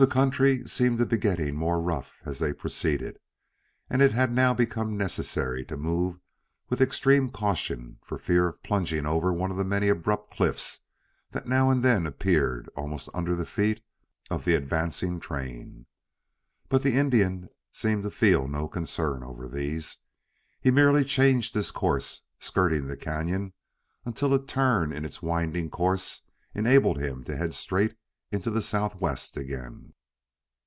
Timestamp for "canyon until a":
22.96-24.40